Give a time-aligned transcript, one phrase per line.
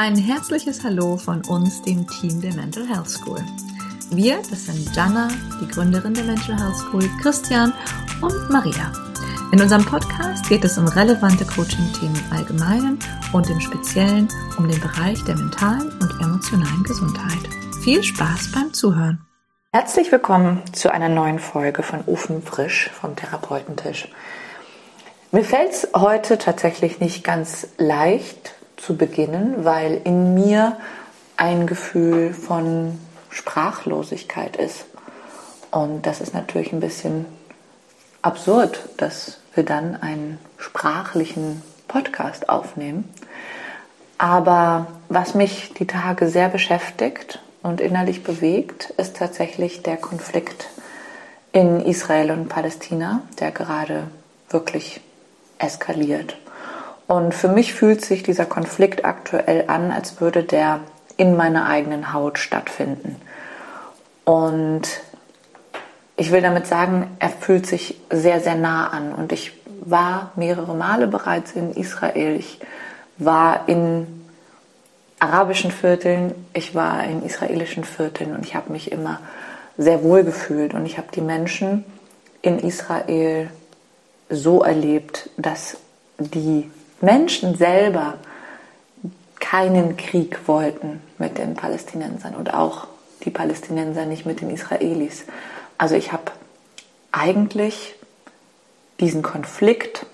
[0.00, 3.44] Ein herzliches Hallo von uns, dem Team der Mental Health School.
[4.12, 5.26] Wir, das sind Jana,
[5.60, 7.72] die Gründerin der Mental Health School, Christian
[8.22, 8.92] und Maria.
[9.50, 13.00] In unserem Podcast geht es um relevante Coaching-Themen im Allgemeinen
[13.32, 17.48] und im Speziellen um den Bereich der mentalen und emotionalen Gesundheit.
[17.82, 19.26] Viel Spaß beim Zuhören.
[19.72, 24.06] Herzlich willkommen zu einer neuen Folge von Ofen frisch vom Therapeutentisch.
[25.32, 30.76] Mir fällt es heute tatsächlich nicht ganz leicht, zu beginnen, weil in mir
[31.36, 32.98] ein Gefühl von
[33.30, 34.86] Sprachlosigkeit ist.
[35.70, 37.26] Und das ist natürlich ein bisschen
[38.22, 43.08] absurd, dass wir dann einen sprachlichen Podcast aufnehmen.
[44.16, 50.68] Aber was mich die Tage sehr beschäftigt und innerlich bewegt, ist tatsächlich der Konflikt
[51.52, 54.08] in Israel und Palästina, der gerade
[54.50, 55.00] wirklich
[55.58, 56.36] eskaliert.
[57.08, 60.80] Und für mich fühlt sich dieser Konflikt aktuell an, als würde der
[61.16, 63.16] in meiner eigenen Haut stattfinden.
[64.26, 64.82] Und
[66.16, 69.14] ich will damit sagen, er fühlt sich sehr, sehr nah an.
[69.14, 72.36] Und ich war mehrere Male bereits in Israel.
[72.36, 72.60] Ich
[73.16, 74.26] war in
[75.18, 79.20] arabischen Vierteln, ich war in israelischen Vierteln und ich habe mich immer
[79.78, 80.74] sehr wohl gefühlt.
[80.74, 81.86] Und ich habe die Menschen
[82.42, 83.48] in Israel
[84.28, 85.78] so erlebt, dass
[86.18, 88.14] die Menschen selber
[89.40, 92.88] keinen Krieg wollten mit den Palästinensern und auch
[93.24, 95.24] die Palästinenser nicht mit den Israelis.
[95.78, 96.32] Also ich habe
[97.12, 97.94] eigentlich
[99.00, 100.06] diesen Konflikt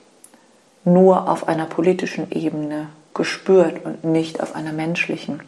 [0.85, 5.43] nur auf einer politischen Ebene gespürt und nicht auf einer menschlichen.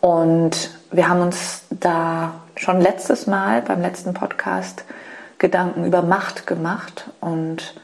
[0.00, 4.84] Und wir haben uns da schon letztes Mal beim letzten Podcast
[5.38, 7.74] Gedanken über Macht gemacht und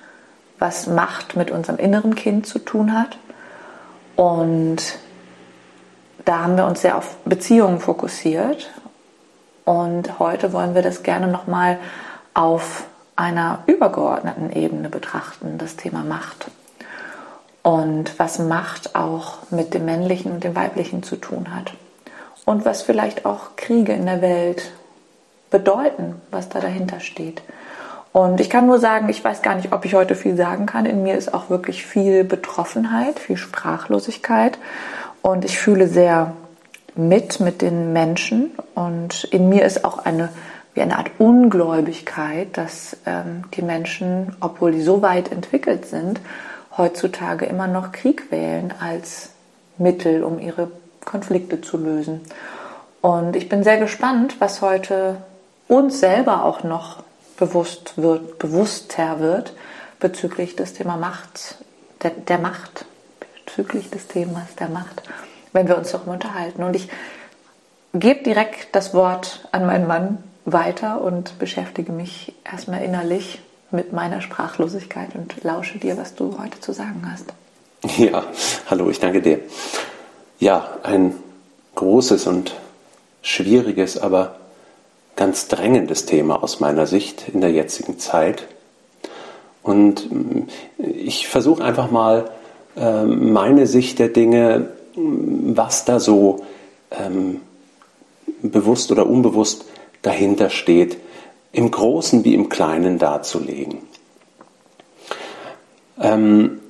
[0.58, 3.18] was Macht mit unserem inneren Kind zu tun hat.
[4.16, 4.98] Und
[6.24, 8.70] da haben wir uns sehr auf Beziehungen fokussiert.
[9.64, 11.78] Und heute wollen wir das gerne nochmal
[12.34, 12.84] auf
[13.16, 16.50] einer übergeordneten Ebene betrachten, das Thema Macht.
[17.62, 21.72] Und was Macht auch mit dem Männlichen und dem Weiblichen zu tun hat.
[22.44, 24.70] Und was vielleicht auch Kriege in der Welt
[25.50, 27.42] bedeuten, was da dahinter steht.
[28.16, 30.86] Und ich kann nur sagen, ich weiß gar nicht, ob ich heute viel sagen kann.
[30.86, 34.56] In mir ist auch wirklich viel Betroffenheit, viel Sprachlosigkeit.
[35.20, 36.32] Und ich fühle sehr
[36.94, 38.52] mit mit den Menschen.
[38.74, 40.30] Und in mir ist auch eine,
[40.72, 46.18] wie eine Art Ungläubigkeit, dass ähm, die Menschen, obwohl die so weit entwickelt sind,
[46.78, 49.28] heutzutage immer noch Krieg wählen als
[49.76, 50.70] Mittel, um ihre
[51.04, 52.22] Konflikte zu lösen.
[53.02, 55.18] Und ich bin sehr gespannt, was heute
[55.68, 57.04] uns selber auch noch
[57.36, 59.52] bewusst wird, bewusster wird
[60.00, 61.56] bezüglich des Thema Macht,
[62.02, 62.84] der, der Macht,
[63.44, 65.02] bezüglich des Themas der Macht,
[65.52, 66.62] wenn wir uns darüber unterhalten.
[66.62, 66.88] Und ich
[67.94, 74.20] gebe direkt das Wort an meinen Mann weiter und beschäftige mich erstmal innerlich mit meiner
[74.20, 77.32] Sprachlosigkeit und lausche dir, was du heute zu sagen hast.
[77.98, 78.24] Ja,
[78.68, 79.40] hallo, ich danke dir.
[80.38, 81.14] Ja, ein
[81.74, 82.54] großes und
[83.22, 84.36] schwieriges, aber
[85.16, 88.46] ganz drängendes Thema aus meiner Sicht in der jetzigen Zeit.
[89.62, 92.30] Und mm, ich versuche einfach mal
[92.76, 96.44] ähm, meine Sicht der Dinge, mm, was da so
[96.90, 97.40] ähm,
[98.42, 99.64] bewusst oder unbewusst
[100.02, 100.98] dahinter steht,
[101.52, 103.78] im Großen wie im Kleinen darzulegen.
[105.98, 106.60] Ähm,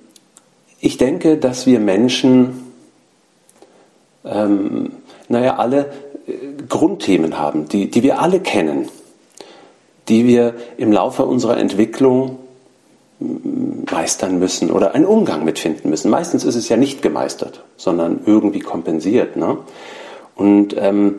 [0.79, 2.73] ich denke, dass wir Menschen,
[4.25, 4.93] ähm,
[5.29, 5.91] naja, alle
[6.69, 8.89] Grundthemen haben, die, die wir alle kennen,
[10.09, 12.39] die wir im Laufe unserer Entwicklung
[13.19, 16.11] meistern müssen oder einen Umgang mitfinden müssen.
[16.11, 19.37] Meistens ist es ja nicht gemeistert, sondern irgendwie kompensiert.
[19.37, 19.59] Ne?
[20.35, 21.17] Und ähm,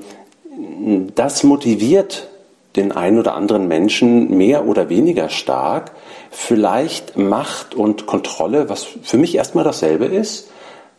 [1.15, 2.27] das motiviert
[2.75, 5.91] den einen oder anderen Menschen mehr oder weniger stark,
[6.29, 10.51] vielleicht Macht und Kontrolle, was für mich erstmal dasselbe ist,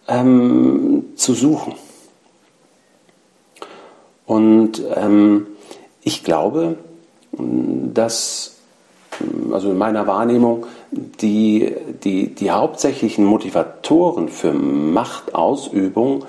[0.08, 1.74] ähm, zu suchen.
[4.28, 5.46] Und ähm,
[6.02, 6.76] ich glaube,
[7.32, 8.56] dass,
[9.50, 16.26] also in meiner Wahrnehmung, die, die, die hauptsächlichen Motivatoren für Machtausübung,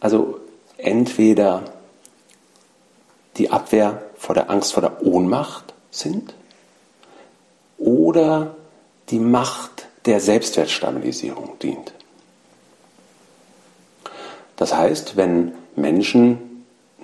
[0.00, 0.38] also
[0.76, 1.62] entweder
[3.38, 6.34] die Abwehr vor der Angst vor der Ohnmacht sind
[7.78, 8.54] oder
[9.08, 11.94] die Macht der Selbstwertstabilisierung dient.
[14.56, 16.49] Das heißt, wenn Menschen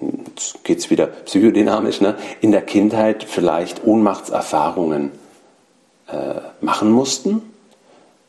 [0.00, 5.12] jetzt geht es wieder psychodynamisch, ne, in der Kindheit vielleicht Ohnmachtserfahrungen
[6.08, 7.42] äh, machen mussten,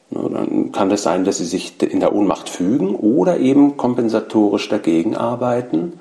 [0.10, 5.16] Dann kann es sein, dass sie sich in der Ohnmacht fügen oder eben kompensatorisch dagegen
[5.16, 6.00] arbeiten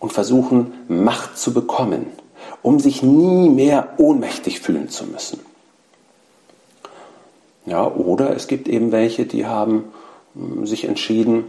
[0.00, 2.06] und versuchen, Macht zu bekommen,
[2.62, 5.40] um sich nie mehr ohnmächtig fühlen zu müssen.
[7.66, 9.84] Ja, oder es gibt eben welche, die haben
[10.34, 11.44] hm, sich entschieden,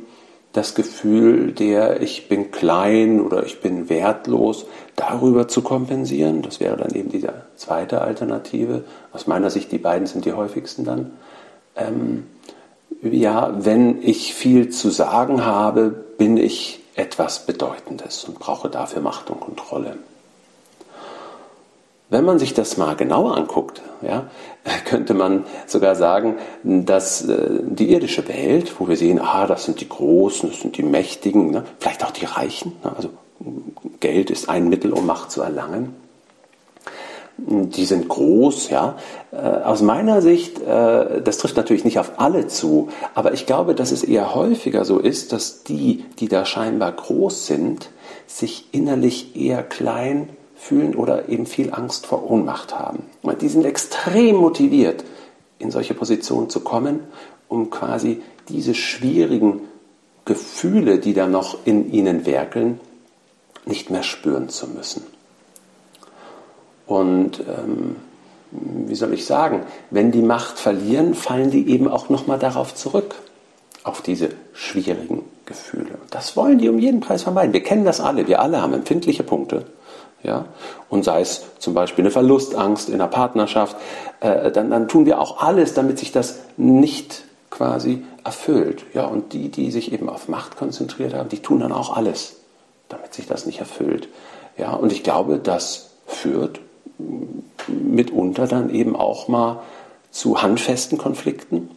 [0.54, 4.66] das Gefühl der ich bin klein oder ich bin wertlos
[4.96, 6.44] darüber zu kompensieren.
[6.44, 8.84] Das wäre dann eben diese zweite Alternative.
[9.12, 11.12] Aus meiner Sicht, die beiden sind die häufigsten dann.
[11.76, 12.28] Ähm,
[13.02, 19.32] ja, wenn ich viel zu sagen habe, bin ich etwas Bedeutendes und brauche dafür Macht
[19.32, 19.98] und Kontrolle.
[22.14, 24.28] Wenn man sich das mal genauer anguckt, ja,
[24.86, 29.82] könnte man sogar sagen, dass äh, die irdische Welt, wo wir sehen, ah, das sind
[29.82, 33.10] die Großen, das sind die Mächtigen, ne, vielleicht auch die Reichen, ne, also
[34.00, 35.96] Geld ist ein Mittel, um Macht zu erlangen.
[37.38, 38.96] Die sind groß, ja.
[39.32, 43.74] Äh, aus meiner Sicht, äh, das trifft natürlich nicht auf alle zu, aber ich glaube,
[43.74, 47.90] dass es eher häufiger so ist, dass die, die da scheinbar groß sind,
[48.28, 50.30] sich innerlich eher klein
[50.64, 53.04] fühlen oder eben viel Angst vor Ohnmacht haben.
[53.42, 55.04] Die sind extrem motiviert,
[55.60, 57.02] in solche Positionen zu kommen,
[57.50, 59.62] um quasi diese schwierigen
[60.26, 62.80] Gefühle, die da noch in ihnen werkeln,
[63.66, 65.04] nicht mehr spüren zu müssen.
[66.86, 67.98] Und ähm,
[68.52, 73.16] wie soll ich sagen, wenn die Macht verlieren, fallen die eben auch nochmal darauf zurück,
[73.84, 75.98] auf diese schwierigen Gefühle.
[76.10, 77.52] Das wollen die um jeden Preis vermeiden.
[77.52, 79.66] Wir kennen das alle, wir alle haben empfindliche Punkte.
[80.24, 80.46] Ja?
[80.90, 83.76] Und sei es zum Beispiel eine Verlustangst in einer Partnerschaft,
[84.22, 88.86] äh, dann, dann tun wir auch alles, damit sich das nicht quasi erfüllt.
[88.94, 89.06] Ja?
[89.06, 92.38] Und die, die sich eben auf Macht konzentriert haben, die tun dann auch alles,
[92.90, 94.08] damit sich das nicht erfüllt.
[94.58, 94.74] Ja?
[94.74, 96.60] Und ich glaube, das führt
[97.68, 99.62] mitunter dann eben auch mal
[100.12, 101.70] zu handfesten Konflikten.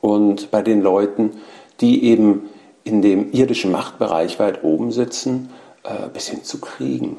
[0.00, 1.32] Und bei den Leuten,
[1.80, 2.48] die eben
[2.84, 5.50] in dem irdischen Machtbereich weit oben sitzen,
[5.82, 7.18] äh, bis hin zu Kriegen.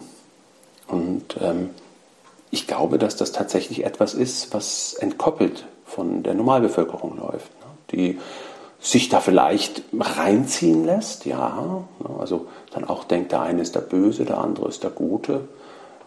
[0.91, 1.69] Und ähm,
[2.51, 7.51] ich glaube, dass das tatsächlich etwas ist, was entkoppelt von der Normalbevölkerung läuft.
[7.59, 7.65] Ne?
[7.91, 8.19] Die
[8.79, 11.83] sich da vielleicht reinziehen lässt, ja.
[11.99, 12.09] Ne?
[12.19, 15.47] Also dann auch denkt, der eine ist der Böse, der andere ist der Gute.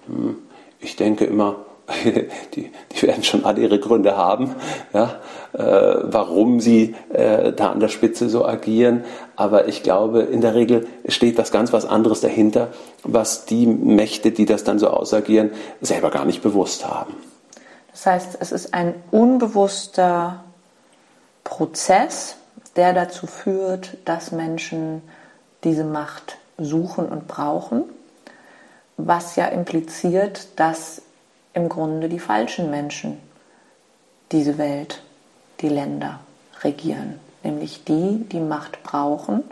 [0.06, 0.36] Hm.
[0.80, 1.56] Ich denke immer,
[2.54, 4.54] die, die werden schon alle ihre Gründe haben,
[4.92, 5.20] ja,
[5.52, 9.04] äh, warum sie äh, da an der Spitze so agieren.
[9.36, 12.68] Aber ich glaube, in der Regel steht was ganz was anderes dahinter,
[13.02, 15.50] was die Mächte, die das dann so ausagieren,
[15.80, 17.14] selber gar nicht bewusst haben.
[17.90, 20.42] Das heißt, es ist ein unbewusster
[21.44, 22.36] Prozess,
[22.76, 25.02] der dazu führt, dass Menschen
[25.62, 27.84] diese Macht suchen und brauchen,
[28.96, 31.02] was ja impliziert, dass
[31.54, 33.18] im Grunde die falschen Menschen
[34.32, 35.02] diese Welt,
[35.60, 36.20] die Länder
[36.62, 39.44] regieren, nämlich die, die Macht brauchen,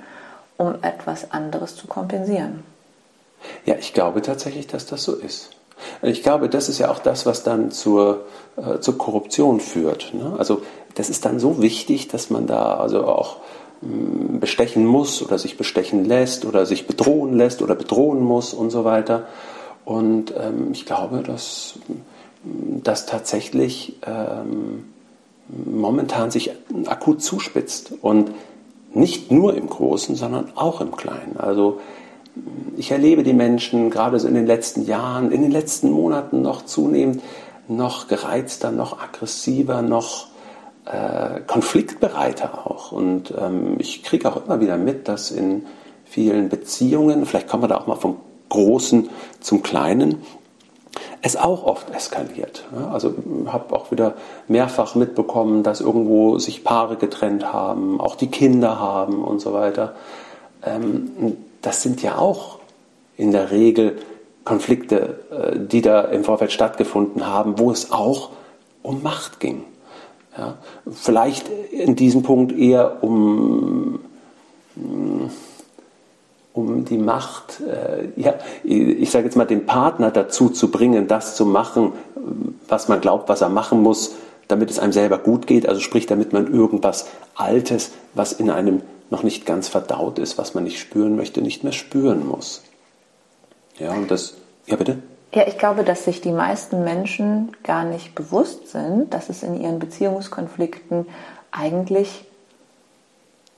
[0.57, 2.65] um etwas anderes zu kompensieren.
[3.65, 5.51] Ja, ich glaube tatsächlich, dass das so ist.
[6.01, 8.27] Ich glaube, das ist ja auch das, was dann zur,
[8.57, 10.15] äh, zur Korruption führt.
[10.15, 10.35] Ne?
[10.39, 10.63] Also
[10.95, 13.39] das ist dann so wichtig, dass man da also auch
[13.81, 18.55] mh, mm, bestechen muss oder sich bestechen lässt oder sich bedrohen lässt oder bedrohen muss
[18.55, 19.27] und so weiter.
[19.85, 21.79] Und ähm, ich glaube, dass
[22.45, 24.85] das tatsächlich ähm,
[25.49, 26.53] momentan sich
[26.87, 27.95] akut zuspitzt.
[28.01, 28.33] Und
[28.95, 31.37] nicht nur im Großen, sondern auch im Kleinen.
[31.39, 31.81] Also
[32.77, 36.63] ich erlebe die Menschen gerade so in den letzten Jahren, in den letzten Monaten noch
[36.65, 37.23] zunehmend
[37.69, 40.29] noch gereizter, noch aggressiver, noch
[40.85, 42.93] äh, konfliktbereiter auch.
[42.93, 45.67] Und ähm, ich kriege auch immer wieder mit, dass in
[46.05, 48.17] vielen Beziehungen, vielleicht kommen wir da auch mal vom
[48.53, 49.09] Großen
[49.41, 50.23] zum Kleinen,
[51.23, 52.65] es auch oft eskaliert.
[52.93, 53.15] Also
[53.47, 54.15] habe auch wieder
[54.47, 59.95] mehrfach mitbekommen, dass irgendwo sich Paare getrennt haben, auch die Kinder haben und so weiter.
[60.63, 62.59] Ähm, das sind ja auch
[63.17, 63.99] in der Regel
[64.45, 68.31] Konflikte, äh, die da im Vorfeld stattgefunden haben, wo es auch
[68.83, 69.65] um Macht ging.
[70.91, 74.01] Vielleicht in diesem Punkt eher um
[76.55, 81.35] um die Macht, äh, ja, ich sage jetzt mal, den Partner dazu zu bringen, das
[81.35, 81.93] zu machen,
[82.69, 84.15] was man glaubt, was er machen muss,
[84.49, 85.67] damit es einem selber gut geht.
[85.67, 90.55] Also sprich, damit man irgendwas Altes, was in einem noch nicht ganz verdaut ist, was
[90.55, 92.63] man nicht spüren möchte, nicht mehr spüren muss.
[93.79, 94.35] Ja, und das,
[94.67, 94.99] ja bitte?
[95.35, 99.59] Ja, ich glaube, dass sich die meisten Menschen gar nicht bewusst sind, dass es in
[99.59, 101.07] ihren Beziehungskonflikten
[101.51, 102.25] eigentlich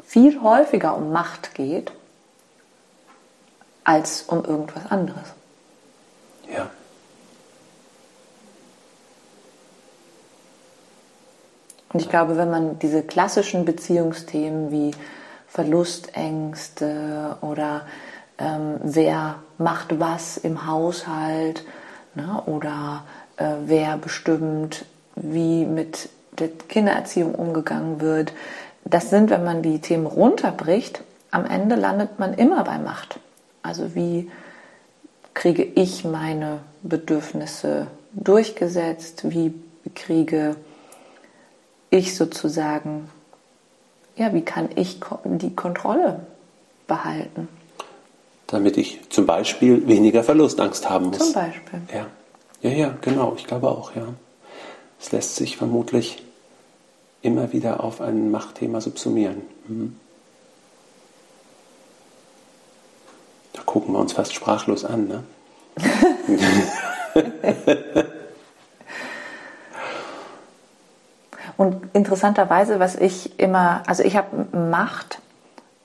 [0.04, 1.90] viel häufiger um Macht geht
[3.84, 5.34] als um irgendwas anderes.
[6.52, 6.70] Ja.
[11.92, 14.90] Und ich glaube, wenn man diese klassischen Beziehungsthemen wie
[15.46, 17.82] Verlustängste oder
[18.38, 21.64] ähm, wer macht was im Haushalt
[22.16, 23.04] ne, oder
[23.36, 28.32] äh, wer bestimmt, wie mit der Kindererziehung umgegangen wird,
[28.84, 33.20] das sind, wenn man die Themen runterbricht, am Ende landet man immer bei Macht.
[33.64, 34.30] Also wie
[35.32, 39.54] kriege ich meine Bedürfnisse durchgesetzt, wie
[39.94, 40.56] kriege
[41.88, 43.08] ich sozusagen,
[44.16, 46.26] ja, wie kann ich die Kontrolle
[46.86, 47.48] behalten?
[48.48, 51.18] Damit ich zum Beispiel weniger Verlustangst haben muss.
[51.18, 51.80] Zum Beispiel.
[51.92, 52.06] Ja,
[52.60, 54.06] ja, ja genau, ich glaube auch, ja.
[55.00, 56.22] Es lässt sich vermutlich
[57.22, 59.40] immer wieder auf ein Machtthema subsumieren.
[59.66, 59.96] Mhm.
[63.74, 65.24] Gucken wir uns fast sprachlos an, ne?
[71.56, 75.18] Und interessanterweise, was ich immer, also ich habe Macht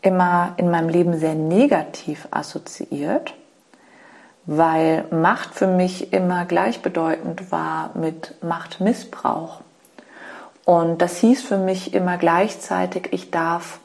[0.03, 3.33] immer in meinem Leben sehr negativ assoziiert,
[4.45, 9.61] weil Macht für mich immer gleichbedeutend war mit Machtmissbrauch.
[10.63, 13.79] Und das hieß für mich immer gleichzeitig, ich darf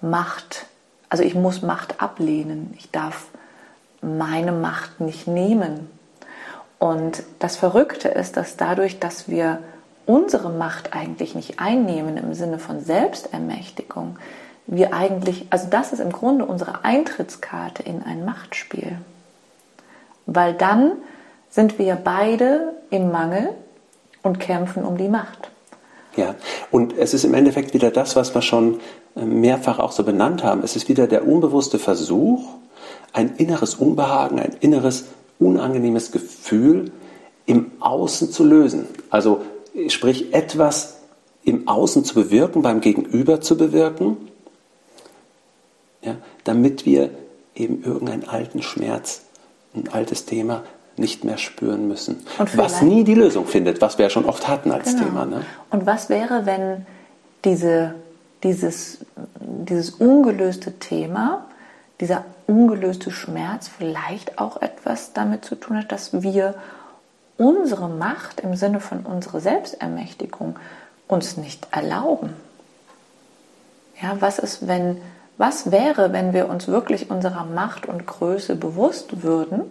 [0.00, 0.66] Macht,
[1.08, 3.28] also ich muss Macht ablehnen, ich darf
[4.04, 5.90] meine Macht nicht nehmen.
[6.78, 9.58] Und das Verrückte ist, dass dadurch, dass wir
[10.06, 14.18] unsere Macht eigentlich nicht einnehmen im Sinne von Selbstermächtigung,
[14.66, 18.98] wir eigentlich, also das ist im Grunde unsere Eintrittskarte in ein Machtspiel.
[20.26, 20.92] Weil dann
[21.50, 23.50] sind wir beide im Mangel
[24.22, 25.50] und kämpfen um die Macht.
[26.16, 26.34] Ja,
[26.70, 28.80] und es ist im Endeffekt wieder das, was wir schon
[29.16, 30.62] äh, mehrfach auch so benannt haben.
[30.62, 32.44] Es ist wieder der unbewusste Versuch,
[33.14, 35.06] ein inneres Unbehagen, ein inneres
[35.38, 36.92] unangenehmes Gefühl
[37.46, 38.86] im Außen zu lösen.
[39.08, 39.42] Also
[39.88, 40.98] sprich etwas
[41.44, 44.16] im Außen zu bewirken, beim Gegenüber zu bewirken,
[46.02, 47.10] ja, damit wir
[47.54, 49.22] eben irgendeinen alten Schmerz,
[49.74, 50.64] ein altes Thema
[50.96, 52.24] nicht mehr spüren müssen.
[52.54, 55.04] was nie die Lösung findet, was wir ja schon oft hatten als genau.
[55.04, 55.26] Thema.
[55.26, 55.44] Ne?
[55.70, 56.86] Und was wäre, wenn
[57.44, 57.94] diese,
[58.42, 58.98] dieses,
[59.40, 61.46] dieses ungelöste Thema,
[62.00, 66.54] dieser ungelöste Schmerz vielleicht auch etwas damit zu tun hat, dass wir
[67.36, 70.58] unsere Macht im Sinne von unserer Selbstermächtigung
[71.08, 72.34] uns nicht erlauben.
[74.00, 75.00] Ja, was ist, wenn,
[75.38, 79.62] was wäre, wenn wir uns wirklich unserer Macht und Größe bewusst würden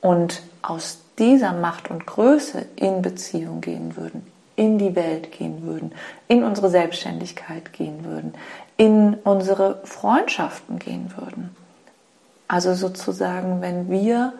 [0.00, 4.26] und aus dieser Macht und Größe in Beziehung gehen würden,
[4.56, 5.92] in die Welt gehen würden,
[6.28, 8.34] in unsere Selbstständigkeit gehen würden,
[8.82, 11.54] in unsere Freundschaften gehen würden.
[12.48, 14.32] Also sozusagen, wenn wir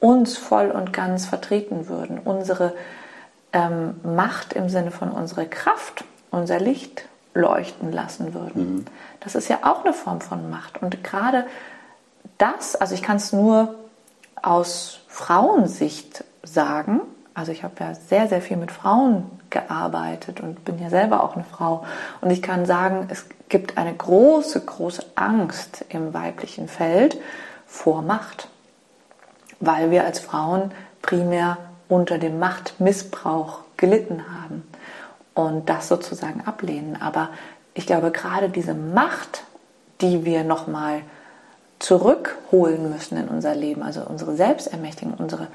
[0.00, 2.72] uns voll und ganz vertreten würden, unsere
[3.52, 8.76] ähm, Macht im Sinne von unserer Kraft, unser Licht leuchten lassen würden.
[8.76, 8.84] Mhm.
[9.20, 10.80] Das ist ja auch eine Form von Macht.
[10.80, 11.44] Und gerade
[12.38, 13.74] das, also ich kann es nur
[14.40, 17.02] aus Frauensicht sagen,
[17.34, 21.34] also ich habe ja sehr, sehr viel mit Frauen gearbeitet und bin ja selber auch
[21.34, 21.84] eine Frau.
[22.20, 27.18] Und ich kann sagen, es gibt eine große, große Angst im weiblichen Feld
[27.66, 28.48] vor Macht
[29.62, 31.56] weil wir als Frauen primär
[31.88, 34.64] unter dem Machtmissbrauch gelitten haben
[35.34, 37.00] und das sozusagen ablehnen.
[37.00, 37.30] Aber
[37.72, 39.44] ich glaube, gerade diese Macht,
[40.00, 41.02] die wir nochmal
[41.78, 45.46] zurückholen müssen in unser Leben, also unsere Selbstermächtigung, unsere,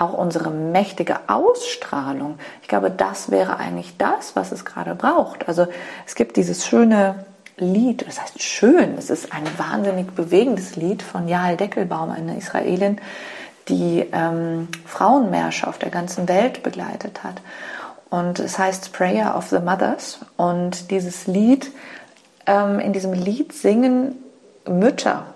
[0.00, 5.46] auch unsere mächtige Ausstrahlung, ich glaube, das wäre eigentlich das, was es gerade braucht.
[5.46, 5.66] Also
[6.06, 7.26] es gibt dieses schöne
[7.58, 12.98] Lied, das heißt schön, es ist ein wahnsinnig bewegendes Lied von Jael Deckelbaum, einer Israelin,
[13.68, 17.42] die ähm, Frauenmärsche auf der ganzen Welt begleitet hat.
[18.08, 20.20] Und es heißt Prayer of the Mothers.
[20.36, 21.70] Und dieses Lied,
[22.46, 24.16] ähm, in diesem Lied singen
[24.66, 25.26] Mütter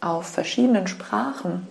[0.00, 1.66] auf verschiedenen Sprachen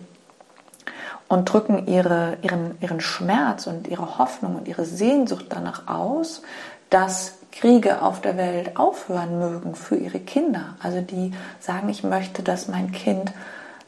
[1.28, 6.42] und drücken ihre, ihren, ihren Schmerz und ihre Hoffnung und ihre Sehnsucht danach aus,
[6.90, 10.76] dass Kriege auf der Welt aufhören mögen für ihre Kinder.
[10.82, 13.32] Also die sagen, ich möchte, dass mein Kind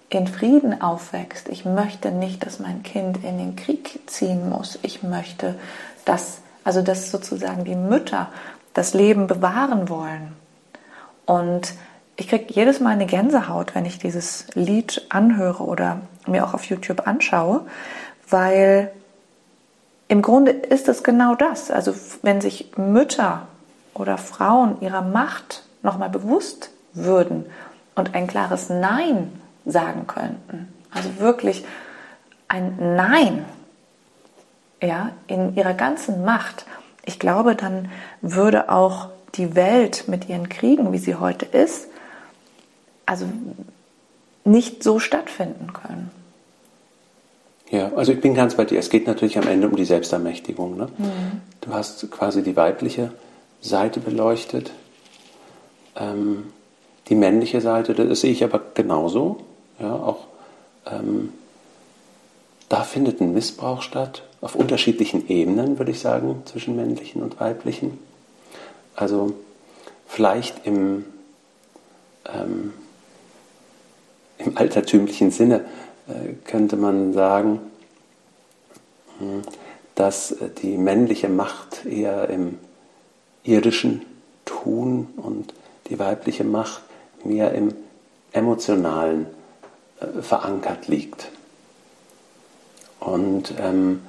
[0.09, 1.49] in Frieden aufwächst.
[1.49, 4.79] Ich möchte nicht, dass mein Kind in den Krieg ziehen muss.
[4.81, 5.55] Ich möchte,
[6.05, 8.29] dass, also dass sozusagen die Mütter
[8.73, 10.33] das Leben bewahren wollen.
[11.25, 11.73] Und
[12.17, 16.65] ich kriege jedes Mal eine Gänsehaut, wenn ich dieses Lied anhöre oder mir auch auf
[16.65, 17.65] YouTube anschaue,
[18.29, 18.91] weil
[20.07, 21.71] im Grunde ist es genau das.
[21.71, 23.47] Also wenn sich Mütter
[23.93, 27.45] oder Frauen ihrer Macht nochmal bewusst würden
[27.95, 30.73] und ein klares Nein sagen könnten.
[30.91, 31.65] Also wirklich
[32.47, 33.45] ein Nein
[34.81, 36.65] ja, in ihrer ganzen Macht,
[37.03, 37.89] ich glaube, dann
[38.21, 41.87] würde auch die Welt mit ihren Kriegen, wie sie heute ist,
[43.05, 43.25] also
[44.45, 46.11] nicht so stattfinden können.
[47.71, 48.79] Ja, also ich bin ganz bei dir.
[48.79, 50.77] Es geht natürlich am Ende um die Selbstermächtigung.
[50.77, 50.87] Ne?
[50.97, 51.41] Mhm.
[51.61, 53.11] Du hast quasi die weibliche
[53.59, 54.71] Seite beleuchtet,
[55.95, 56.53] ähm,
[57.09, 59.37] die männliche Seite, das sehe ich aber genauso.
[59.79, 60.27] Ja, auch
[60.85, 61.33] ähm,
[62.69, 67.99] da findet ein Missbrauch statt, auf unterschiedlichen Ebenen, würde ich sagen, zwischen männlichen und weiblichen.
[68.95, 69.33] Also
[70.07, 71.05] vielleicht im,
[72.25, 72.73] ähm,
[74.45, 75.65] im altertümlichen Sinne
[76.07, 77.59] äh, könnte man sagen,
[79.19, 79.41] hm,
[79.95, 82.59] dass die männliche Macht eher im
[83.43, 84.05] irdischen
[84.43, 85.53] Tun und
[85.89, 86.81] die weibliche Macht
[87.23, 87.73] mehr im
[88.31, 89.27] emotionalen
[89.99, 91.31] äh, verankert liegt.
[92.99, 94.01] Und ähm,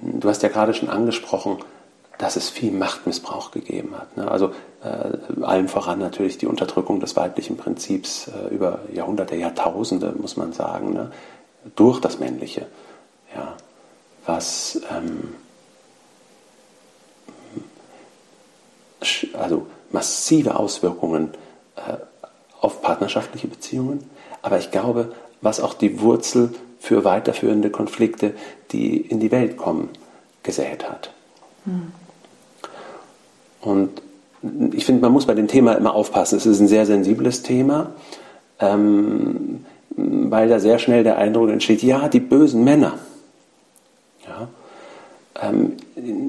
[0.00, 1.58] du hast ja gerade schon angesprochen,
[2.20, 4.14] dass es viel Machtmissbrauch gegeben hat.
[4.18, 4.30] Ne?
[4.30, 4.52] Also
[4.84, 10.52] äh, allem voran natürlich die Unterdrückung des weiblichen Prinzips äh, über Jahrhunderte, Jahrtausende, muss man
[10.52, 11.12] sagen, ne?
[11.76, 12.66] durch das Männliche.
[13.34, 13.54] Ja?
[14.26, 15.34] Was ähm,
[19.32, 21.30] also massive Auswirkungen
[21.76, 21.96] äh,
[22.60, 24.10] auf partnerschaftliche Beziehungen,
[24.42, 28.34] aber ich glaube, was auch die Wurzel für weiterführende Konflikte,
[28.72, 29.88] die in die Welt kommen,
[30.42, 31.14] gesät hat.
[31.64, 31.92] Hm.
[33.60, 34.02] Und
[34.72, 36.36] ich finde, man muss bei dem Thema immer aufpassen.
[36.36, 37.92] Es ist ein sehr sensibles Thema,
[38.58, 42.98] ähm, weil da sehr schnell der Eindruck entsteht, ja, die bösen Männer.
[44.26, 44.48] Ja.
[45.42, 45.76] Ähm,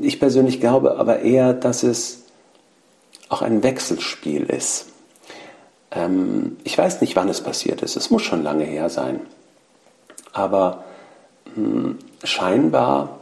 [0.02, 2.24] ich persönlich glaube aber eher, dass es
[3.30, 4.88] auch ein Wechselspiel ist.
[5.92, 7.96] Ähm, ich weiß nicht, wann es passiert ist.
[7.96, 9.22] Es muss schon lange her sein.
[10.34, 10.84] Aber
[11.56, 13.20] mh, hm, scheinbar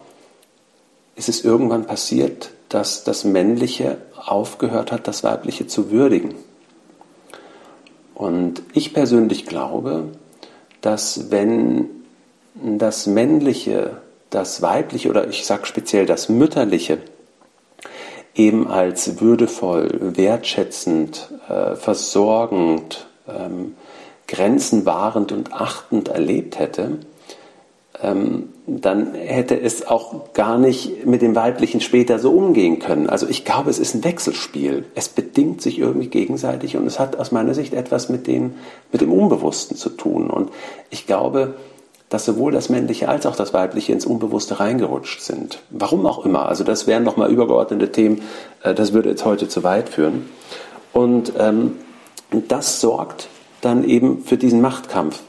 [1.16, 6.36] ist es irgendwann passiert, dass das Männliche aufgehört hat, das Weibliche zu würdigen.
[8.14, 10.06] Und ich persönlich glaube,
[10.82, 11.90] dass wenn
[12.56, 13.98] das Männliche,
[14.30, 17.00] das Weibliche oder ich sage speziell das Mütterliche
[18.36, 23.76] eben als würdevoll, wertschätzend, äh, versorgend, ähm,
[24.28, 27.00] grenzenwahrend und achtend erlebt hätte,
[28.02, 33.10] ähm, dann hätte es auch gar nicht mit dem Weiblichen später so umgehen können.
[33.10, 34.86] Also ich glaube, es ist ein Wechselspiel.
[34.96, 38.56] Es bedingt sich irgendwie gegenseitig und es hat aus meiner Sicht etwas mit dem,
[38.92, 40.30] mit dem Unbewussten zu tun.
[40.30, 40.52] Und
[40.90, 41.56] ich glaube,
[42.10, 45.62] dass sowohl das Männliche als auch das Weibliche ins Unbewusste reingerutscht sind.
[45.70, 46.48] Warum auch immer.
[46.48, 48.22] Also das wären nochmal übergeordnete Themen.
[48.64, 50.30] Äh, das würde jetzt heute zu weit führen.
[50.94, 51.74] Und ähm,
[52.48, 53.28] das sorgt
[53.62, 55.22] dann eben für diesen Machtkampf,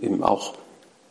[0.00, 0.54] eben auch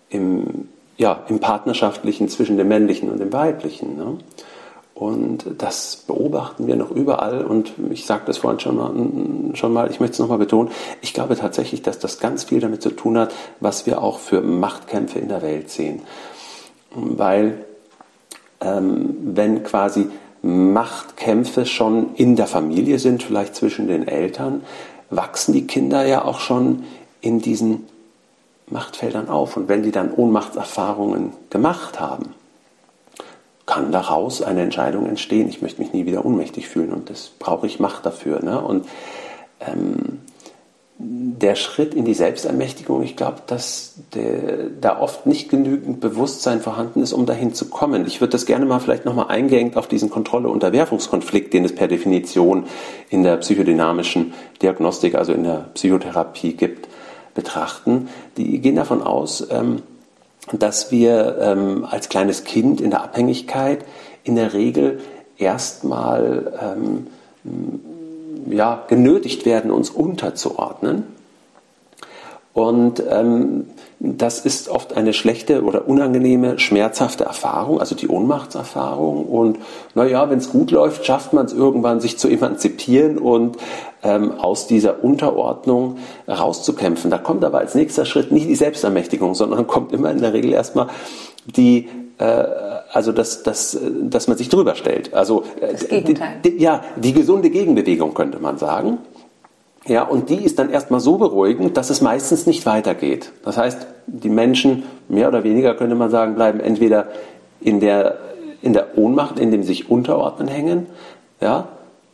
[0.09, 3.95] im, ja, im Partnerschaftlichen zwischen dem Männlichen und dem Weiblichen.
[3.95, 4.17] Ne?
[4.95, 7.45] Und das beobachten wir noch überall.
[7.45, 10.71] Und ich sagte das vorhin schon mal, schon mal ich möchte es nochmal betonen.
[11.01, 14.41] Ich glaube tatsächlich, dass das ganz viel damit zu tun hat, was wir auch für
[14.41, 16.01] Machtkämpfe in der Welt sehen.
[16.95, 17.63] Weil
[18.59, 20.07] ähm, wenn quasi
[20.41, 24.63] Machtkämpfe schon in der Familie sind, vielleicht zwischen den Eltern,
[25.11, 26.85] wachsen die Kinder ja auch schon
[27.21, 27.85] in diesen
[28.69, 29.57] Machtfeldern auf.
[29.57, 32.33] Und wenn die dann Ohnmachtserfahrungen gemacht haben,
[33.65, 37.67] kann daraus eine Entscheidung entstehen, ich möchte mich nie wieder ohnmächtig fühlen und das brauche
[37.67, 38.41] ich Macht dafür.
[38.41, 38.61] Ne?
[38.61, 38.87] Und
[39.59, 40.19] ähm,
[40.99, 47.03] der Schritt in die Selbstermächtigung, ich glaube, dass der, da oft nicht genügend Bewusstsein vorhanden
[47.03, 48.07] ist, um dahin zu kommen.
[48.07, 52.65] Ich würde das gerne mal vielleicht nochmal eingehängt auf diesen Kontrolle-Unterwerfungskonflikt, den es per Definition
[53.09, 56.87] in der psychodynamischen Diagnostik, also in der Psychotherapie gibt,
[57.37, 58.09] betrachten.
[58.35, 59.83] Die gehen davon aus, ähm,
[60.51, 63.85] dass wir ähm, als kleines Kind in der Abhängigkeit
[64.23, 64.99] in der Regel
[65.37, 67.07] erstmal ähm,
[68.49, 71.03] ja, genötigt werden, uns unterzuordnen.
[72.57, 73.67] Und ähm,
[73.99, 79.25] das ist oft eine schlechte oder unangenehme, schmerzhafte Erfahrung, also die Ohnmachtserfahrung.
[79.25, 79.59] Und
[79.93, 83.57] naja, wenn es gut läuft, schafft man es irgendwann, sich zu emanzipieren und
[84.01, 87.11] ähm, aus dieser Unterordnung rauszukämpfen.
[87.11, 90.51] Da kommt aber als nächster Schritt nicht die Selbstermächtigung, sondern kommt immer in der Regel
[90.51, 90.87] erstmal
[91.45, 92.43] die äh,
[92.91, 95.13] also dass, dass, dass man sich drüber stellt.
[95.13, 96.41] Also äh, das Gegenteil.
[96.57, 98.97] Ja, die gesunde Gegenbewegung könnte man sagen.
[99.87, 103.31] Ja, und die ist dann erstmal so beruhigend, dass es meistens nicht weitergeht.
[103.45, 107.07] Das heißt, die Menschen, mehr oder weniger könnte man sagen, bleiben entweder
[107.61, 108.17] in der,
[108.61, 110.87] in der Ohnmacht, in dem sich unterordnen hängen,
[111.39, 111.69] ja,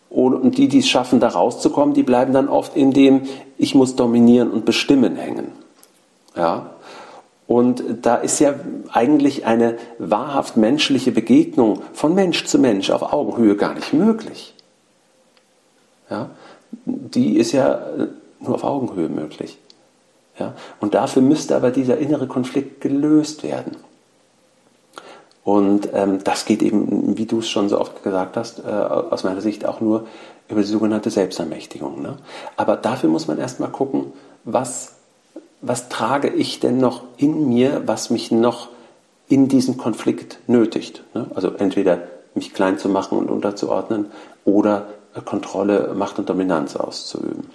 [0.09, 3.21] und die, die es schaffen, da rauszukommen, die bleiben dann oft in dem,
[3.57, 5.47] ich muss dominieren und bestimmen hängen.
[6.35, 6.69] Ja,
[7.47, 8.53] Und da ist ja
[8.91, 14.53] eigentlich eine wahrhaft menschliche Begegnung von Mensch zu Mensch auf Augenhöhe gar nicht möglich.
[16.09, 16.29] Ja?
[16.85, 17.85] Die ist ja
[18.39, 19.57] nur auf Augenhöhe möglich.
[20.39, 20.53] Ja?
[20.79, 23.77] Und dafür müsste aber dieser innere Konflikt gelöst werden.
[25.43, 29.23] Und ähm, das geht eben, wie du es schon so oft gesagt hast, äh, aus
[29.23, 30.07] meiner Sicht auch nur
[30.47, 32.01] über die sogenannte Selbstermächtigung.
[32.01, 32.17] Ne?
[32.55, 34.13] Aber dafür muss man erstmal gucken,
[34.45, 34.95] was,
[35.61, 38.69] was trage ich denn noch in mir, was mich noch
[39.27, 41.03] in diesen Konflikt nötigt.
[41.13, 41.27] Ne?
[41.35, 42.03] Also entweder
[42.35, 44.07] mich klein zu machen und unterzuordnen
[44.45, 44.87] oder
[45.21, 47.49] Kontrolle, Macht und Dominanz auszuüben.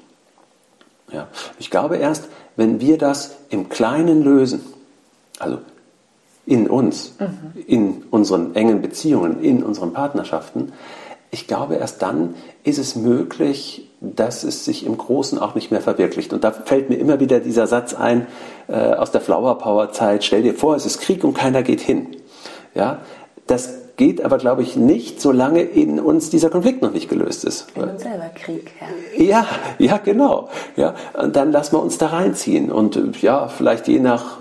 [1.13, 1.29] Ja.
[1.59, 4.61] Ich glaube erst, wenn wir das im Kleinen lösen,
[5.39, 5.59] also
[6.47, 7.63] in uns, mhm.
[7.67, 10.73] in unseren engen Beziehungen, in unseren Partnerschaften,
[11.31, 15.81] ich glaube, erst dann ist es möglich, dass es sich im Großen auch nicht mehr
[15.81, 16.33] verwirklicht.
[16.33, 18.27] Und da fällt mir immer wieder dieser Satz ein
[18.69, 21.81] äh, aus der Flower Power Zeit, stell dir vor, es ist Krieg und keiner geht
[21.81, 22.17] hin.
[22.75, 23.01] Ja,
[23.47, 27.67] das geht aber, glaube ich, nicht, solange in uns dieser Konflikt noch nicht gelöst ist.
[27.75, 28.71] In uns selber Krieg,
[29.19, 29.25] ja.
[29.25, 29.47] Ja,
[29.79, 30.49] ja, genau.
[30.77, 34.37] Ja, und dann lassen wir uns da reinziehen und ja, vielleicht je nach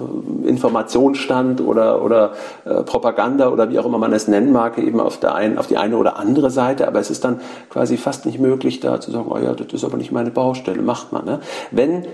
[0.45, 2.33] Informationsstand oder, oder
[2.65, 5.65] äh, Propaganda oder wie auch immer man es nennen mag, eben auf, der einen, auf
[5.65, 7.41] die eine oder andere Seite, aber es ist dann
[7.71, 10.83] quasi fast nicht möglich, da zu sagen, oh ja, das ist aber nicht meine Baustelle,
[10.83, 11.25] macht man.
[11.25, 11.39] Ne?
[11.71, 12.05] Wenn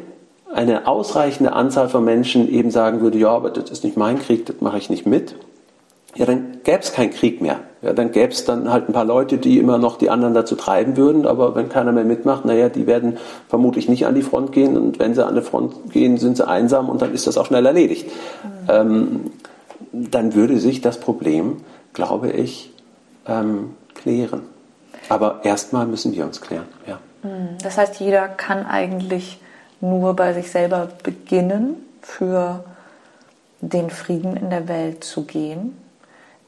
[0.53, 4.45] eine ausreichende Anzahl von Menschen eben sagen würde, ja, aber das ist nicht mein Krieg,
[4.45, 5.35] das mache ich nicht mit,
[6.15, 7.59] ja, dann gäbe es keinen Krieg mehr.
[7.81, 10.55] Ja, dann gäbe es dann halt ein paar Leute, die immer noch die anderen dazu
[10.55, 13.17] treiben würden, aber wenn keiner mehr mitmacht, naja, die werden
[13.49, 16.47] vermutlich nicht an die Front gehen und wenn sie an die Front gehen, sind sie
[16.47, 18.07] einsam und dann ist das auch schnell erledigt.
[18.07, 18.69] Mhm.
[18.69, 19.31] Ähm,
[19.91, 21.57] dann würde sich das Problem,
[21.93, 22.71] glaube ich,
[23.27, 24.43] ähm, klären.
[25.09, 26.67] Aber erstmal müssen wir uns klären.
[26.87, 26.99] Ja.
[27.23, 27.57] Mhm.
[27.61, 29.41] Das heißt, jeder kann eigentlich
[29.81, 32.63] nur bei sich selber beginnen, für
[33.61, 35.77] den Frieden in der Welt zu gehen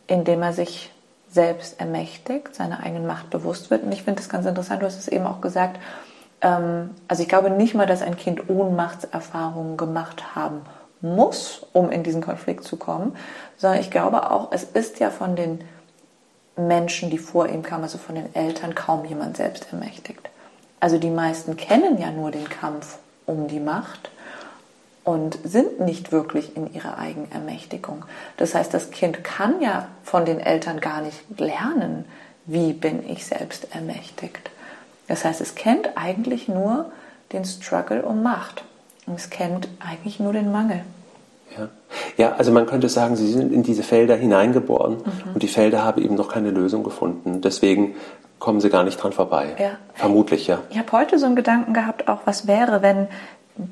[0.07, 0.91] indem er sich
[1.29, 3.83] selbst ermächtigt, seiner eigenen Macht bewusst wird.
[3.83, 5.79] Und ich finde das ganz interessant, du hast es eben auch gesagt,
[6.41, 10.61] ähm, also ich glaube nicht mal, dass ein Kind Ohnmachtserfahrungen gemacht haben
[11.01, 13.15] muss, um in diesen Konflikt zu kommen,
[13.57, 15.59] sondern ich glaube auch, es ist ja von den
[16.55, 20.29] Menschen, die vor ihm kamen, also von den Eltern, kaum jemand selbst ermächtigt.
[20.79, 24.09] Also die meisten kennen ja nur den Kampf um die Macht
[25.05, 28.03] und sind nicht wirklich in ihrer Eigenermächtigung.
[28.37, 32.05] Das heißt, das Kind kann ja von den Eltern gar nicht lernen,
[32.45, 34.49] wie bin ich selbst ermächtigt.
[35.07, 36.91] Das heißt, es kennt eigentlich nur
[37.31, 38.63] den Struggle um Macht.
[39.05, 40.81] Und es kennt eigentlich nur den Mangel.
[41.55, 41.69] Ja.
[42.17, 45.33] ja, also man könnte sagen, sie sind in diese Felder hineingeboren mhm.
[45.35, 47.41] und die Felder haben eben noch keine Lösung gefunden.
[47.41, 47.95] Deswegen
[48.39, 49.55] kommen sie gar nicht dran vorbei.
[49.57, 49.77] Ja.
[49.93, 50.59] Vermutlich, ja.
[50.69, 53.07] Ich habe heute so einen Gedanken gehabt, auch was wäre, wenn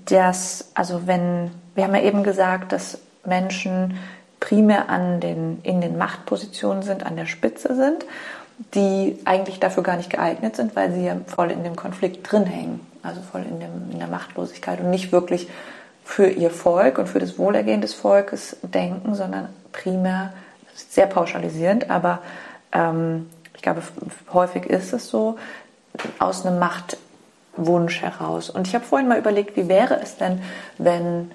[0.05, 3.97] dass, also wenn, wir haben ja eben gesagt, dass Menschen
[4.39, 8.05] primär an den, in den Machtpositionen sind, an der Spitze sind,
[8.73, 12.45] die eigentlich dafür gar nicht geeignet sind, weil sie ja voll in dem Konflikt drin
[12.45, 15.47] hängen, also voll in, dem, in der Machtlosigkeit und nicht wirklich
[16.03, 20.33] für ihr Volk und für das Wohlergehen des Volkes denken, sondern primär,
[20.75, 22.19] sehr pauschalisierend, aber
[22.71, 23.81] ähm, ich glaube,
[24.33, 25.37] häufig ist es so,
[26.19, 26.97] aus einem Macht
[27.55, 28.49] Wunsch heraus.
[28.49, 30.41] Und ich habe vorhin mal überlegt, wie wäre es denn,
[30.77, 31.31] wenn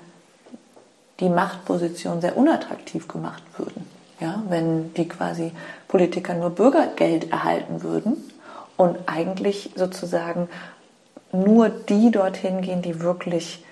[1.20, 3.87] die Machtpositionen sehr unattraktiv gemacht würden?
[4.20, 5.52] Ja, wenn die quasi
[5.87, 8.16] Politiker nur Bürgergeld erhalten würden
[8.76, 10.48] und eigentlich sozusagen
[11.31, 13.64] nur die dorthin gehen, die wirklich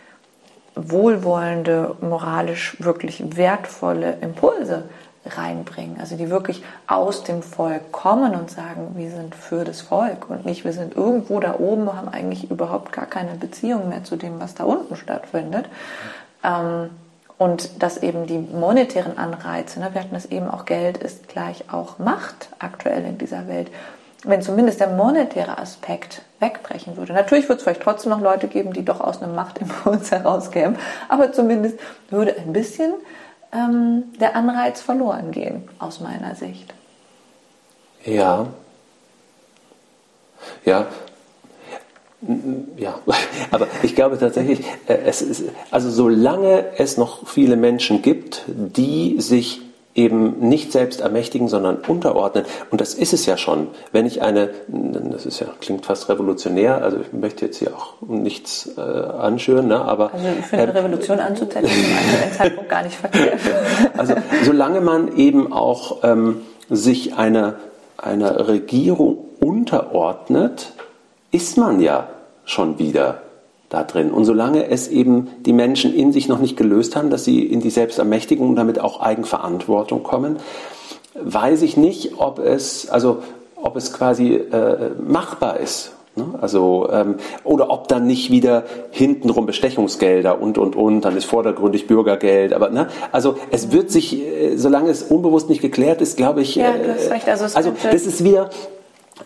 [0.77, 4.85] wohlwollende, moralisch wirklich wertvolle Impulse
[5.27, 5.99] reinbringen.
[6.01, 10.47] Also die wirklich aus dem Volk kommen und sagen, wir sind für das Volk und
[10.47, 14.41] nicht, wir sind irgendwo da oben, haben eigentlich überhaupt gar keine Beziehung mehr zu dem,
[14.41, 15.67] was da unten stattfindet.
[16.45, 16.91] Ähm,
[17.39, 21.65] und dass eben die monetären Anreize, ne, wir hatten das eben auch, Geld ist gleich
[21.71, 23.71] auch Macht aktuell in dieser Welt.
[24.25, 27.13] Wenn zumindest der monetäre Aspekt wegbrechen würde.
[27.13, 31.33] Natürlich wird es vielleicht trotzdem noch Leute geben, die doch aus einem Machtimpuls herauskämen, aber
[31.33, 31.79] zumindest
[32.11, 32.95] würde ein bisschen
[33.57, 36.75] ähm, der Anreiz verloren gehen, aus meiner Sicht.
[38.05, 38.47] Ja.
[40.65, 40.87] Ja.
[42.77, 42.99] Ja,
[43.51, 49.17] aber ich glaube tatsächlich, äh, es ist, also solange es noch viele Menschen gibt, die
[49.21, 49.61] sich
[49.97, 52.45] eben nicht selbst ermächtigen, sondern unterordnen.
[52.71, 53.69] Und das ist es ja schon.
[53.93, 57.95] Wenn ich eine, das ist ja, klingt fast revolutionär, also ich möchte jetzt hier auch
[58.07, 60.13] nichts äh, anschüren, ne, aber.
[60.13, 63.41] Also ich finde, äh, Revolution anzuzetteln ist Zeitpunkt gar nicht verkehrt.
[63.97, 67.55] Also solange man eben auch ähm, sich einer,
[67.97, 70.73] einer Regierung unterordnet,
[71.31, 72.09] ist man ja
[72.45, 73.23] schon wieder
[73.77, 74.11] da drin.
[74.11, 77.61] Und solange es eben die Menschen in sich noch nicht gelöst haben, dass sie in
[77.61, 80.37] die Selbstermächtigung und damit auch Eigenverantwortung kommen,
[81.15, 83.19] weiß ich nicht, ob es, also,
[83.57, 85.93] ob es quasi äh, machbar ist.
[86.15, 86.25] Ne?
[86.41, 91.87] Also, ähm, oder ob dann nicht wieder hintenrum Bestechungsgelder und, und, und, dann ist vordergründig
[91.87, 92.55] Bürgergeld.
[92.55, 92.89] Aber, ne?
[93.13, 96.55] Also, es wird sich, äh, solange es unbewusst nicht geklärt ist, glaube ich.
[96.55, 97.29] Ja, du hast recht.
[97.29, 98.49] Also, also das ist wieder,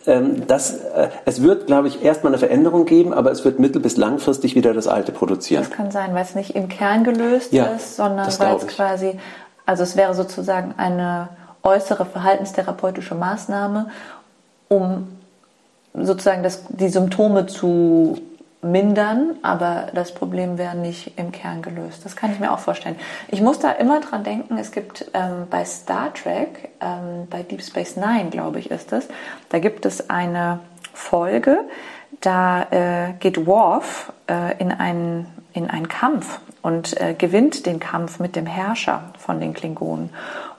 [0.06, 3.82] ähm, das, äh, es wird, glaube ich, erstmal eine Veränderung geben, aber es wird mittel-
[3.82, 5.64] bis langfristig wieder das Alte produzieren.
[5.68, 9.18] Das kann sein, weil es nicht im Kern gelöst Ja, ist, sondern weil es quasi,
[9.66, 11.28] also es wäre sozusagen eine
[11.62, 13.90] äußere verhaltenstherapeutische Maßnahme,
[14.68, 15.08] um
[15.94, 18.18] sozusagen das, die Symptome zu
[18.62, 22.04] mindern, aber das Problem wäre nicht im Kern gelöst.
[22.04, 22.96] Das kann ich mir auch vorstellen.
[23.28, 27.62] Ich muss da immer dran denken, es gibt ähm, bei Star Trek, ähm, bei Deep
[27.62, 29.08] Space Nine, glaube ich, ist es,
[29.48, 30.60] da gibt es eine
[30.92, 31.60] Folge,
[32.20, 38.18] da äh, geht Worf äh, in, einen, in einen Kampf und äh, gewinnt den Kampf
[38.18, 40.10] mit dem Herrscher von den Klingonen.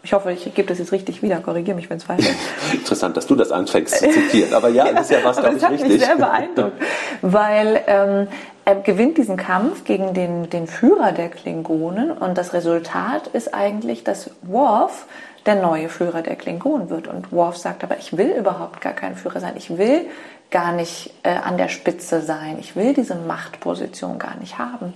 [0.04, 2.38] Ich hoffe, ich gebe das jetzt richtig wieder, korrigiere mich, wenn es falsch ist.
[2.74, 4.54] Interessant, dass du das anfängst zu zitieren.
[4.54, 6.04] Aber ja, das ist ja was, glaube ich, hat mich richtig.
[6.04, 6.82] sehr beeindruckt,
[7.22, 8.28] weil ähm,
[8.66, 14.04] er gewinnt diesen Kampf gegen den, den Führer der Klingonen und das Resultat ist eigentlich,
[14.04, 15.06] dass Worf
[15.46, 17.08] der neue Führer der Klingonen wird.
[17.08, 19.54] Und Worf sagt aber, ich will überhaupt gar kein Führer sein.
[19.56, 20.06] Ich will
[20.52, 22.58] gar nicht äh, an der Spitze sein.
[22.60, 24.94] Ich will diese Machtposition gar nicht haben.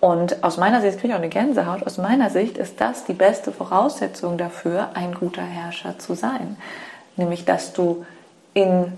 [0.00, 3.14] Und aus meiner Sicht, kriege ich auch eine Gänsehaut, aus meiner Sicht ist das die
[3.14, 6.56] beste Voraussetzung dafür, ein guter Herrscher zu sein.
[7.16, 8.04] Nämlich, dass du
[8.54, 8.92] in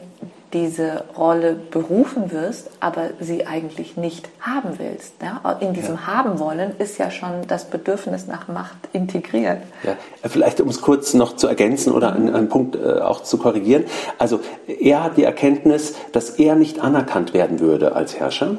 [0.53, 5.15] diese Rolle berufen wirst, aber sie eigentlich nicht haben willst.
[5.23, 5.59] Ja?
[5.61, 9.63] In diesem Haben wollen ist ja schon das Bedürfnis nach Macht integriert.
[9.85, 9.97] Ja,
[10.29, 13.85] vielleicht um es kurz noch zu ergänzen oder einen, einen Punkt äh, auch zu korrigieren.
[14.19, 18.57] Also er hat die Erkenntnis, dass er nicht anerkannt werden würde als Herrscher.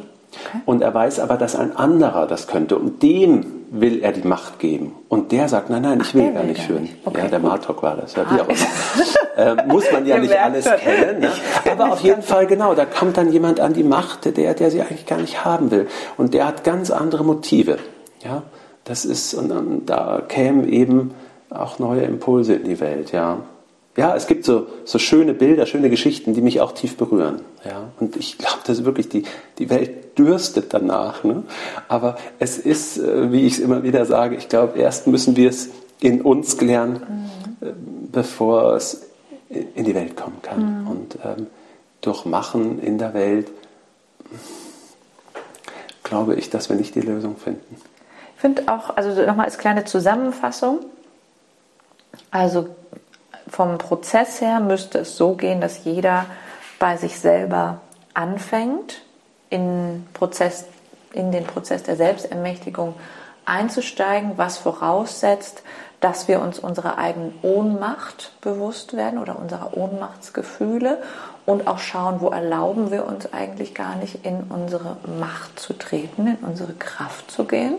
[0.66, 2.78] Und er weiß aber, dass ein anderer das könnte.
[2.78, 4.94] Und dem will er die Macht geben.
[5.08, 6.96] Und der sagt, nein, nein, ich will der gar will nicht nicht.
[7.06, 7.50] Okay, ja, der gut.
[7.50, 8.16] Martok war das.
[8.16, 9.60] Ja, immer.
[9.62, 11.22] äh, muss man ja nicht alles kennen.
[11.22, 11.32] Ne?
[11.72, 14.82] Aber auf jeden Fall, genau, da kommt dann jemand an die Macht, der, der sie
[14.82, 15.88] eigentlich gar nicht haben will.
[16.18, 17.78] Und der hat ganz andere Motive.
[18.24, 18.44] Ja,
[18.84, 21.14] das ist, und dann, da kämen eben
[21.50, 23.40] auch neue Impulse in die Welt, ja.
[23.98, 27.42] Ja, es gibt so, so schöne Bilder, schöne Geschichten, die mich auch tief berühren.
[27.66, 27.90] Ja.
[28.00, 29.24] Und ich glaube, das ist wirklich, die,
[29.58, 31.26] die Welt dürstet danach.
[31.26, 31.44] Ne?
[31.90, 35.50] Aber es ist, äh, wie ich es immer wieder sage, ich glaube, erst müssen wir
[35.50, 37.72] es in uns klären, äh,
[38.12, 39.08] bevor es
[39.50, 40.88] in die Welt kommen kann.
[40.88, 41.48] Und ähm,
[42.00, 43.52] durch Machen in der Welt
[46.04, 47.76] glaube ich, dass wir nicht die Lösung finden.
[48.36, 50.80] Ich finde auch, also nochmal als kleine Zusammenfassung,
[52.32, 52.70] also
[53.52, 56.26] vom Prozess her müsste es so gehen, dass jeder
[56.80, 57.82] bei sich selber
[58.14, 59.02] anfängt,
[59.50, 60.66] in, Prozess,
[61.12, 62.96] in den Prozess der Selbstermächtigung
[63.46, 65.64] einzusteigen, was voraussetzt,
[66.00, 71.04] dass wir uns unserer eigenen Ohnmacht bewusst werden oder unserer Ohnmachtsgefühle
[71.46, 76.26] und auch schauen, wo erlauben wir uns eigentlich gar nicht in unsere Macht zu treten,
[76.26, 77.76] in unsere Kraft zu gehen.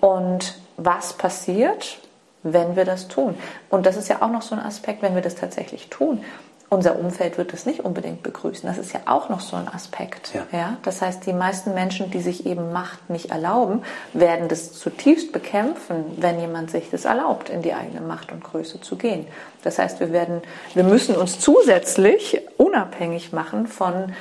[0.00, 1.98] Und was passiert,
[2.44, 3.34] wenn wir das tun?
[3.70, 6.22] Und das ist ja auch noch so ein Aspekt, wenn wir das tatsächlich tun.
[6.70, 8.66] Unser Umfeld wird es nicht unbedingt begrüßen.
[8.66, 10.32] Das ist ja auch noch so ein Aspekt.
[10.34, 10.46] Ja.
[10.50, 10.76] Ja?
[10.82, 16.04] Das heißt, die meisten Menschen, die sich eben Macht nicht erlauben, werden das zutiefst bekämpfen,
[16.16, 19.26] wenn jemand sich das erlaubt, in die eigene Macht und Größe zu gehen.
[19.62, 20.42] Das heißt, wir, werden,
[20.74, 24.12] wir müssen uns zusätzlich unabhängig machen von,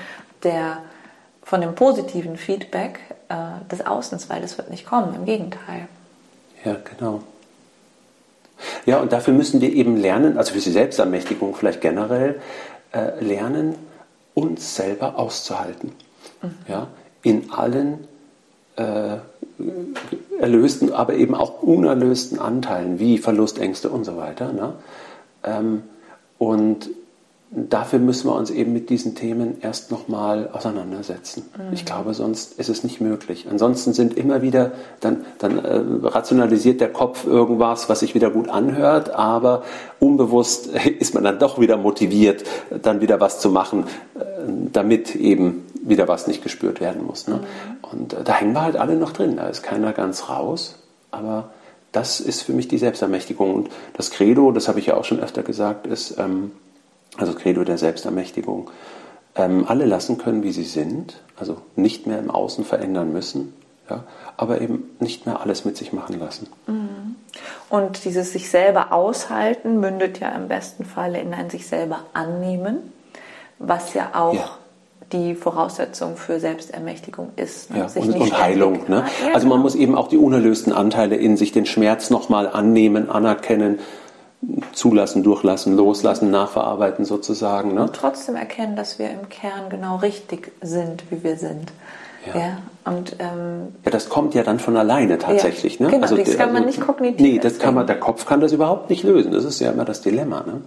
[0.43, 0.79] der,
[1.43, 3.35] von dem positiven Feedback äh,
[3.71, 5.15] des Außens, weil das wird nicht kommen.
[5.15, 5.87] Im Gegenteil.
[6.63, 7.23] Ja, genau.
[8.85, 12.39] Ja, und dafür müssen wir eben lernen, also für die Selbstermächtigung vielleicht generell,
[12.91, 13.75] äh, lernen,
[14.33, 15.91] uns selber auszuhalten.
[16.67, 16.87] Ja,
[17.21, 18.07] in allen
[18.75, 19.17] äh,
[20.39, 24.51] erlösten, aber eben auch unerlösten Anteilen, wie Verlustängste und so weiter.
[24.51, 24.73] Ne?
[25.43, 25.83] Ähm,
[26.37, 26.89] und
[27.55, 31.45] dafür müssen wir uns eben mit diesen Themen erst nochmal auseinandersetzen.
[31.71, 33.47] Ich glaube, sonst ist es nicht möglich.
[33.49, 38.49] Ansonsten sind immer wieder, dann, dann äh, rationalisiert der Kopf irgendwas, was sich wieder gut
[38.49, 39.63] anhört, aber
[39.99, 40.67] unbewusst
[40.99, 42.43] ist man dann doch wieder motiviert,
[42.81, 43.85] dann wieder was zu machen,
[44.15, 44.23] äh,
[44.71, 47.27] damit eben wieder was nicht gespürt werden muss.
[47.27, 47.41] Ne?
[47.81, 49.35] Und äh, da hängen wir halt alle noch drin.
[49.37, 50.79] Da ist keiner ganz raus,
[51.11, 51.51] aber
[51.91, 53.53] das ist für mich die Selbstermächtigung.
[53.53, 56.51] Und das Credo, das habe ich ja auch schon öfter gesagt, ist, ähm,
[57.17, 58.69] also Credo der Selbstermächtigung,
[59.35, 63.53] ähm, alle lassen können, wie sie sind, also nicht mehr im Außen verändern müssen,
[63.89, 64.03] ja,
[64.37, 66.47] aber eben nicht mehr alles mit sich machen lassen.
[67.69, 72.93] Und dieses sich selber aushalten mündet ja im besten Falle in ein sich selber annehmen,
[73.59, 74.57] was ja auch Ja.
[75.11, 77.71] die Voraussetzung für Selbstermächtigung ist.
[77.71, 77.79] Ne?
[77.79, 78.81] Ja, und, und Heilung.
[78.87, 79.03] Ne?
[79.33, 79.63] Also man genau.
[79.63, 83.79] muss eben auch die unerlösten Anteile in sich, den Schmerz nochmal annehmen, anerkennen,
[84.73, 87.75] zulassen, durchlassen, loslassen, nachverarbeiten sozusagen.
[87.75, 87.83] Ne?
[87.83, 91.71] Und trotzdem erkennen, dass wir im Kern genau richtig sind, wie wir sind.
[92.25, 92.39] Ja.
[92.39, 92.57] ja.
[92.85, 95.79] und, ähm, ja, das kommt ja dann von alleine tatsächlich.
[95.79, 95.91] Ja, ne?
[95.91, 97.19] Genau, also, das kann man also, nicht kognitiv.
[97.19, 99.31] Nee, das kann man, der Kopf kann das überhaupt nicht lösen.
[99.31, 100.43] Das ist ja immer das Dilemma.
[100.45, 100.61] Ne?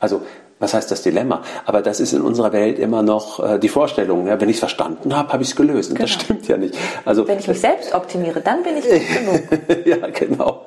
[0.00, 0.22] Also
[0.62, 1.42] was heißt das Dilemma?
[1.66, 4.28] Aber das ist in unserer Welt immer noch äh, die Vorstellung.
[4.28, 5.90] Ja, wenn ich es verstanden habe, habe ich es gelöst.
[5.90, 6.02] Genau.
[6.02, 6.74] das stimmt ja nicht.
[7.04, 9.86] Also, wenn ich mich selbst optimiere, dann bin ich gut genug.
[9.86, 10.62] ja, genau.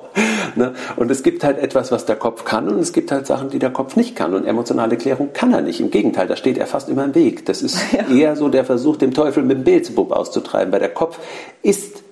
[0.54, 0.74] Ne?
[0.96, 3.58] Und es gibt halt etwas, was der Kopf kann und es gibt halt Sachen, die
[3.58, 4.34] der Kopf nicht kann.
[4.34, 5.80] Und emotionale Klärung kann er nicht.
[5.80, 7.46] Im Gegenteil, da steht er fast immer im Weg.
[7.46, 8.14] Das ist ja.
[8.14, 10.72] eher so der Versuch, dem Teufel mit dem Beelzebub auszutreiben.
[10.72, 11.18] Weil der Kopf
[11.62, 12.02] ist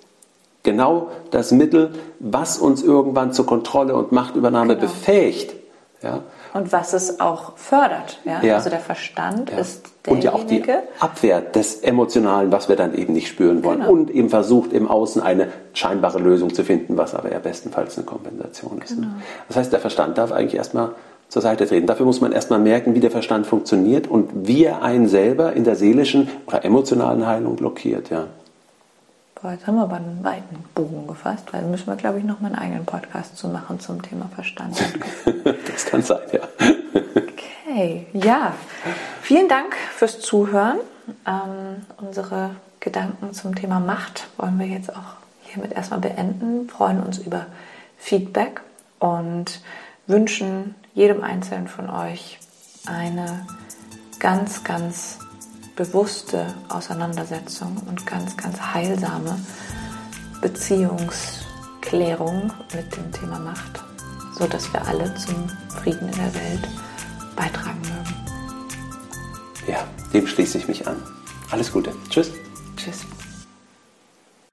[0.63, 4.87] genau das Mittel, was uns irgendwann zur Kontrolle und Machtübernahme genau.
[4.87, 5.55] befähigt.
[6.03, 6.23] Ja?
[6.55, 8.21] Und was es auch fördert.
[8.25, 8.41] Ja?
[8.41, 8.55] ja.
[8.55, 9.59] Also der Verstand ja.
[9.59, 10.31] ist derjenige.
[10.31, 10.63] Und ja auch die
[11.01, 13.81] Abwehr des Emotionalen, was wir dann eben nicht spüren wollen.
[13.81, 13.93] Genau.
[13.93, 18.07] Und eben versucht im Außen eine scheinbare Lösung zu finden, was aber ja bestenfalls eine
[18.07, 18.93] Kompensation ist.
[18.93, 19.03] Ne?
[19.03, 19.15] Genau.
[19.49, 20.93] Das heißt, der Verstand darf eigentlich erstmal
[21.29, 21.89] zur Seite treten.
[21.89, 25.65] Dafür muss man erstmal merken, wie der Verstand funktioniert und wie er einen selber in
[25.65, 28.11] der seelischen oder emotionalen Heilung blockiert.
[28.11, 28.29] Ja.
[29.45, 32.41] Boah, jetzt haben wir aber einen weiten Bogen gefasst, weil müssen wir, glaube ich, noch
[32.41, 34.75] mal einen eigenen Podcast zu machen zum Thema Verstand.
[35.71, 36.41] das kann sein, ja.
[37.15, 38.55] okay, ja.
[39.21, 40.79] Vielen Dank fürs Zuhören.
[41.27, 46.71] Ähm, unsere Gedanken zum Thema Macht wollen wir jetzt auch hiermit erstmal beenden.
[46.71, 47.45] Freuen uns über
[47.99, 48.63] Feedback
[48.99, 49.61] und
[50.07, 52.39] wünschen jedem Einzelnen von euch
[52.87, 53.47] eine
[54.21, 55.19] ganz, ganz
[55.77, 59.39] bewusste Auseinandersetzung und ganz, ganz heilsame
[60.41, 63.85] Beziehungsklärung mit dem Thema Macht,
[64.39, 65.49] sodass wir alle zum
[65.83, 66.69] Frieden in der Welt
[67.37, 68.15] beitragen mögen.
[69.67, 70.97] Ja, dem schließe ich mich an.
[71.51, 71.93] Alles Gute.
[72.11, 72.31] Tschüss.
[72.77, 73.07] Tschüss.